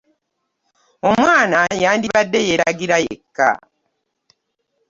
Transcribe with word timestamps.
Omwana 1.09 1.59
yandibadde 1.83 2.39
yeeragira 2.47 2.97
yekka. 3.05 3.49